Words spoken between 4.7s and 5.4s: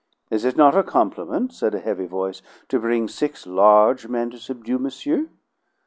monsieur?"